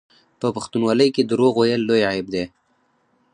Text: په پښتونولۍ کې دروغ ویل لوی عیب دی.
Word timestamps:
په 0.39 0.47
پښتونولۍ 0.55 1.09
کې 1.15 1.23
دروغ 1.29 1.53
ویل 1.57 1.81
لوی 1.89 2.01
عیب 2.09 2.27
دی. 2.33 2.43